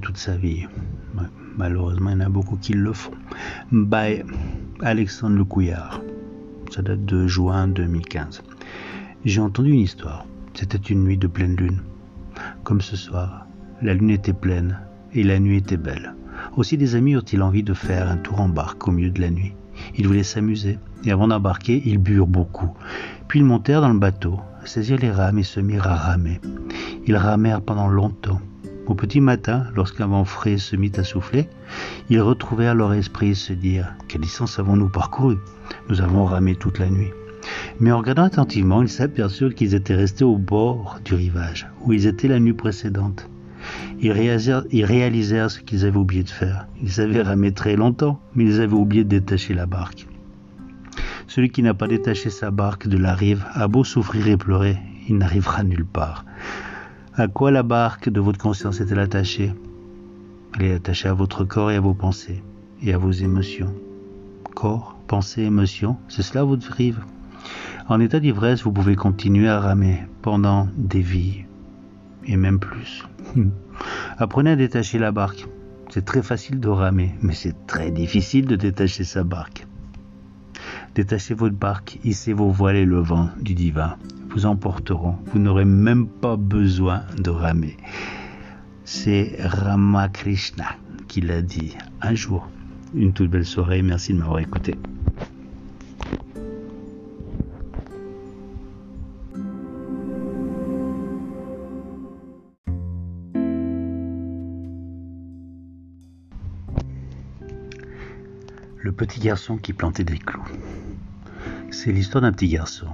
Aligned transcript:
toute 0.00 0.16
sa 0.16 0.36
vie. 0.36 0.66
Malheureusement, 1.56 2.10
il 2.10 2.18
y 2.18 2.22
en 2.22 2.26
a 2.26 2.28
beaucoup 2.28 2.56
qui 2.56 2.74
le 2.74 2.92
font. 2.92 3.12
By 3.72 4.22
Alexandre 4.80 5.36
Le 5.36 5.44
Couillard. 5.44 6.00
Ça 6.70 6.82
date 6.82 7.04
de 7.04 7.26
juin 7.26 7.68
2015. 7.68 8.42
J'ai 9.24 9.40
entendu 9.40 9.70
une 9.70 9.80
histoire. 9.80 10.26
C'était 10.54 10.78
une 10.78 11.04
nuit 11.04 11.18
de 11.18 11.26
pleine 11.26 11.56
lune. 11.56 11.80
Comme 12.62 12.80
ce 12.80 12.96
soir, 12.96 13.46
la 13.82 13.94
lune 13.94 14.10
était 14.10 14.32
pleine 14.32 14.78
et 15.12 15.24
la 15.24 15.38
nuit 15.40 15.58
était 15.58 15.76
belle. 15.76 16.14
Aussi 16.56 16.76
des 16.76 16.94
amis 16.94 17.12
eurent-ils 17.12 17.42
envie 17.42 17.62
de 17.62 17.74
faire 17.74 18.08
un 18.08 18.16
tour 18.16 18.40
en 18.40 18.48
barque 18.48 18.86
au 18.86 18.92
milieu 18.92 19.10
de 19.10 19.20
la 19.20 19.30
nuit. 19.30 19.54
Ils 19.96 20.06
voulaient 20.06 20.22
s'amuser, 20.22 20.78
et 21.04 21.10
avant 21.10 21.28
d'embarquer, 21.28 21.82
ils 21.84 21.98
burent 21.98 22.28
beaucoup. 22.28 22.70
Puis 23.26 23.40
ils 23.40 23.44
montèrent 23.44 23.80
dans 23.80 23.92
le 23.92 23.98
bateau, 23.98 24.40
saisirent 24.64 24.98
les 24.98 25.10
rames 25.10 25.38
et 25.38 25.42
se 25.42 25.58
mirent 25.60 25.88
à 25.88 25.96
ramer. 25.96 26.40
Ils 27.06 27.16
ramèrent 27.16 27.62
pendant 27.62 27.88
longtemps. 27.88 28.40
Au 28.86 28.94
petit 28.94 29.20
matin, 29.20 29.64
lorsqu'un 29.74 30.06
vent 30.06 30.26
frais 30.26 30.58
se 30.58 30.76
mit 30.76 30.92
à 30.96 31.04
souffler, 31.04 31.48
ils 32.10 32.20
retrouvèrent 32.20 32.74
leur 32.74 32.92
esprit 32.92 33.34
se 33.34 33.54
dire 33.54 33.94
Quelle 34.08 34.20
distance 34.20 34.58
avons-nous 34.58 34.90
parcouru? 34.90 35.38
Nous 35.88 36.02
avons 36.02 36.26
ramé 36.26 36.54
toute 36.54 36.78
la 36.78 36.90
nuit. 36.90 37.10
Mais 37.80 37.92
en 37.92 37.98
regardant 37.98 38.24
attentivement, 38.24 38.82
ils 38.82 38.90
s'aperçurent 38.90 39.54
qu'ils 39.54 39.74
étaient 39.74 39.94
restés 39.94 40.24
au 40.24 40.36
bord 40.36 40.98
du 41.02 41.14
rivage, 41.14 41.66
où 41.82 41.94
ils 41.94 42.06
étaient 42.06 42.28
la 42.28 42.40
nuit 42.40 42.52
précédente. 42.52 43.28
Ils 44.00 44.12
réalisèrent, 44.12 44.64
ils 44.70 44.84
réalisèrent 44.84 45.50
ce 45.50 45.60
qu'ils 45.60 45.86
avaient 45.86 45.96
oublié 45.96 46.22
de 46.22 46.28
faire. 46.28 46.66
Ils 46.82 47.00
avaient 47.00 47.22
ramé 47.22 47.52
très 47.52 47.76
longtemps, 47.76 48.20
mais 48.34 48.44
ils 48.44 48.60
avaient 48.60 48.74
oublié 48.74 49.04
de 49.04 49.08
détacher 49.08 49.54
la 49.54 49.64
barque. 49.64 50.06
Celui 51.26 51.48
qui 51.48 51.62
n'a 51.62 51.72
pas 51.72 51.88
détaché 51.88 52.28
sa 52.28 52.50
barque 52.50 52.86
de 52.86 52.98
la 52.98 53.14
rive 53.14 53.46
a 53.54 53.66
beau 53.66 53.82
souffrir 53.82 54.28
et 54.28 54.36
pleurer, 54.36 54.76
il 55.08 55.16
n'arrivera 55.16 55.62
nulle 55.62 55.86
part. 55.86 56.26
À 57.16 57.28
quoi 57.28 57.52
la 57.52 57.62
barque 57.62 58.08
de 58.08 58.18
votre 58.18 58.40
conscience 58.40 58.80
est-elle 58.80 58.98
attachée? 58.98 59.52
Elle 60.58 60.66
est 60.66 60.74
attachée 60.74 61.06
à 61.06 61.14
votre 61.14 61.44
corps 61.44 61.70
et 61.70 61.76
à 61.76 61.80
vos 61.80 61.94
pensées, 61.94 62.42
et 62.82 62.92
à 62.92 62.98
vos 62.98 63.12
émotions. 63.12 63.72
Corps, 64.56 64.96
pensées, 65.06 65.42
émotions, 65.42 65.96
c'est 66.08 66.22
cela 66.22 66.42
votre 66.42 66.68
rive. 66.72 67.04
En 67.88 68.00
état 68.00 68.18
d'ivresse, 68.18 68.64
vous 68.64 68.72
pouvez 68.72 68.96
continuer 68.96 69.48
à 69.48 69.60
ramer 69.60 70.02
pendant 70.22 70.66
des 70.76 71.02
vies, 71.02 71.44
et 72.24 72.36
même 72.36 72.58
plus. 72.58 73.04
Apprenez 74.18 74.50
à 74.50 74.56
détacher 74.56 74.98
la 74.98 75.12
barque. 75.12 75.46
C'est 75.90 76.04
très 76.04 76.22
facile 76.22 76.58
de 76.58 76.68
ramer, 76.68 77.14
mais 77.22 77.34
c'est 77.34 77.64
très 77.68 77.92
difficile 77.92 78.46
de 78.46 78.56
détacher 78.56 79.04
sa 79.04 79.22
barque. 79.22 79.68
Détachez 80.94 81.34
votre 81.34 81.56
barque, 81.56 81.98
hissez 82.04 82.32
vos 82.32 82.50
voiles 82.50 82.76
et 82.76 82.84
le 82.84 83.00
vent 83.00 83.28
du 83.40 83.54
divin 83.54 83.96
vous 84.28 84.46
emporteront. 84.46 85.16
Vous 85.26 85.38
n'aurez 85.38 85.64
même 85.64 86.06
pas 86.06 86.36
besoin 86.36 87.02
de 87.18 87.30
ramer. 87.30 87.76
C'est 88.84 89.36
Ramakrishna 89.40 90.76
qui 91.08 91.20
l'a 91.20 91.42
dit 91.42 91.76
un 92.00 92.14
jour. 92.14 92.48
Une 92.94 93.12
toute 93.12 93.30
belle 93.30 93.46
soirée. 93.46 93.82
Merci 93.82 94.12
de 94.12 94.18
m'avoir 94.18 94.38
écouté. 94.38 94.76
Le 108.84 108.92
petit 108.92 109.18
garçon 109.18 109.56
qui 109.56 109.72
plantait 109.72 110.04
des 110.04 110.18
clous. 110.18 110.44
C'est 111.70 111.90
l'histoire 111.90 112.20
d'un 112.20 112.32
petit 112.32 112.48
garçon 112.48 112.88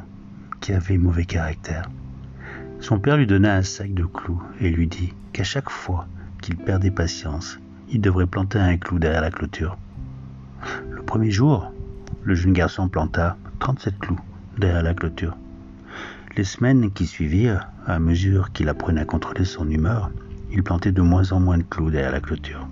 qui 0.61 0.73
avait 0.73 0.97
mauvais 0.97 1.25
caractère. 1.25 1.91
Son 2.79 3.01
père 3.01 3.17
lui 3.17 3.27
donna 3.27 3.57
un 3.57 3.63
sac 3.63 3.93
de 3.93 4.05
clous 4.05 4.41
et 4.61 4.71
lui 4.71 4.87
dit 4.87 5.13
qu'à 5.33 5.43
chaque 5.43 5.69
fois 5.69 6.07
qu'il 6.43 6.57
perdait 6.57 6.93
patience, 6.93 7.59
il 7.89 8.01
devrait 8.01 8.29
planter 8.29 8.61
un 8.61 8.77
clou 8.77 9.01
derrière 9.01 9.21
la 9.21 9.33
clôture. 9.33 9.79
Le 10.93 11.03
premier 11.03 11.33
jour, 11.33 11.73
le 12.23 12.37
jeune 12.37 12.53
garçon 12.53 12.89
planta 12.89 13.37
37 13.59 13.99
clous 13.99 14.21
derrière 14.59 14.85
la 14.85 14.95
clôture. 14.95 15.37
Les 16.37 16.45
semaines 16.45 16.93
qui 16.93 17.05
suivirent, 17.05 17.67
à 17.85 17.99
mesure 17.99 18.53
qu'il 18.53 18.69
apprenait 18.69 19.01
à 19.01 19.07
contrôler 19.07 19.45
son 19.45 19.69
humeur, 19.69 20.13
il 20.53 20.63
plantait 20.63 20.93
de 20.93 21.03
moins 21.03 21.33
en 21.33 21.41
moins 21.41 21.59
de 21.59 21.65
clous 21.65 21.91
derrière 21.91 22.13
la 22.13 22.21
clôture. 22.21 22.69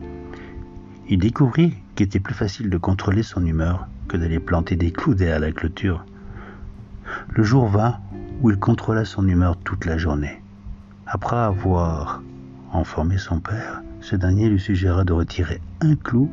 Il 1.09 1.19
découvrit 1.19 1.75
qu'il 1.99 2.07
était 2.07 2.21
plus 2.21 2.35
facile 2.35 2.71
de 2.71 2.79
contrôler 2.79 3.25
son 3.25 3.45
humeur 3.45 3.89
que 4.07 4.17
d'aller 4.17 4.39
planter 4.39 4.77
des 4.77 4.93
clous 4.93 5.15
derrière 5.15 5.41
la 5.41 5.51
clôture. 5.51 6.07
Le 7.31 7.43
jour 7.43 7.67
vint 7.67 7.99
où 8.41 8.51
il 8.53 8.57
contrôla 8.57 9.05
son 9.05 9.27
humeur 9.27 9.57
toute 9.57 9.85
la 9.85 9.99
journée. 9.99 10.41
Après 11.07 11.35
avoir 11.35 12.23
informé 12.73 13.19
son 13.19 13.41
père, 13.41 13.83
ce 14.01 14.15
dernier 14.15 14.49
lui 14.49 14.61
suggéra 14.61 15.03
de 15.03 15.13
retirer 15.13 15.61
un 15.81 15.97
clou 15.97 16.31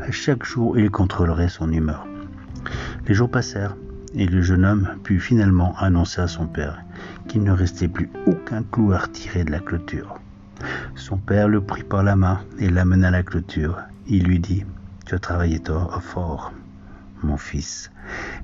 à 0.00 0.10
chaque 0.10 0.44
jour 0.44 0.76
il 0.76 0.90
contrôlerait 0.90 1.48
son 1.48 1.70
humeur. 1.70 2.04
Les 3.06 3.14
jours 3.14 3.30
passèrent 3.30 3.76
et 4.16 4.26
le 4.26 4.42
jeune 4.42 4.64
homme 4.64 4.88
put 5.04 5.20
finalement 5.20 5.72
annoncer 5.78 6.20
à 6.20 6.26
son 6.26 6.48
père 6.48 6.82
qu'il 7.28 7.44
ne 7.44 7.52
restait 7.52 7.86
plus 7.86 8.10
aucun 8.26 8.64
clou 8.64 8.92
à 8.92 8.98
retirer 8.98 9.44
de 9.44 9.52
la 9.52 9.60
clôture. 9.60 10.16
Son 10.96 11.16
père 11.16 11.46
le 11.46 11.60
prit 11.60 11.84
par 11.84 12.02
la 12.02 12.16
main 12.16 12.40
et 12.58 12.68
l'amena 12.68 13.06
à 13.06 13.12
la 13.12 13.22
clôture 13.22 13.78
il 14.10 14.24
lui 14.24 14.40
dit 14.40 14.64
Tu 15.10 15.16
as 15.16 15.18
travaillé 15.18 15.60
fort, 16.00 16.52
mon 17.24 17.36
fils, 17.36 17.90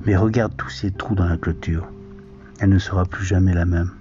mais 0.04 0.16
regarde 0.16 0.56
tous 0.56 0.68
ces 0.68 0.90
trous 0.90 1.14
dans 1.14 1.28
la 1.28 1.36
clôture. 1.36 1.86
Elle 2.58 2.70
ne 2.70 2.80
sera 2.80 3.04
plus 3.04 3.24
jamais 3.24 3.54
la 3.54 3.64
même. 3.64 3.92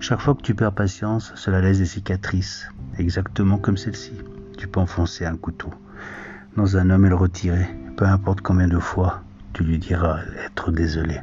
Chaque 0.00 0.22
fois 0.22 0.34
que 0.34 0.40
tu 0.40 0.54
perds 0.54 0.72
patience, 0.72 1.30
cela 1.34 1.60
laisse 1.60 1.80
des 1.80 1.84
cicatrices, 1.84 2.66
exactement 2.96 3.58
comme 3.58 3.76
celle-ci. 3.76 4.14
Tu 4.56 4.68
peux 4.68 4.80
enfoncer 4.80 5.26
un 5.26 5.36
couteau 5.36 5.68
dans 6.56 6.78
un 6.78 6.88
homme 6.88 7.04
et 7.04 7.10
le 7.10 7.14
retirer, 7.14 7.68
peu 7.98 8.06
importe 8.06 8.40
combien 8.40 8.68
de 8.68 8.78
fois 8.78 9.22
tu 9.52 9.64
lui 9.64 9.78
diras 9.78 10.20
être 10.46 10.72
désolé. 10.72 11.20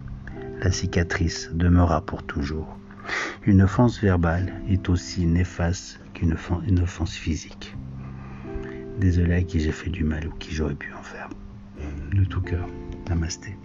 La 0.61 0.71
cicatrice 0.71 1.49
demeurera 1.51 2.01
pour 2.01 2.21
toujours. 2.21 2.77
Une 3.43 3.63
offense 3.63 3.99
verbale 3.99 4.53
est 4.69 4.87
aussi 4.87 5.25
néfaste 5.25 5.99
qu'une 6.13 6.35
offense 6.79 7.13
physique. 7.15 7.75
Désolé 8.99 9.35
à 9.35 9.43
qui 9.43 9.61
j'ai 9.61 9.71
fait 9.71 9.89
du 9.89 10.03
mal 10.03 10.27
ou 10.27 10.31
qui 10.39 10.53
j'aurais 10.53 10.75
pu 10.75 10.93
en 10.93 11.01
faire. 11.01 11.29
De 12.13 12.25
tout 12.25 12.41
cœur. 12.41 12.67
Namasté. 13.07 13.55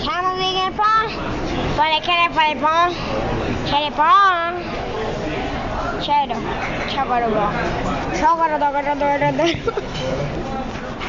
Ciao. 0.00 0.28